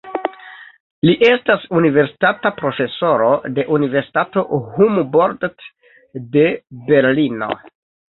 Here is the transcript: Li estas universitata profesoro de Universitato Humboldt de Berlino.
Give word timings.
Li 1.09 1.13
estas 1.27 1.67
universitata 1.81 2.53
profesoro 2.63 3.29
de 3.59 3.67
Universitato 3.79 4.45
Humboldt 4.73 5.65
de 6.37 6.51
Berlino. 6.93 7.57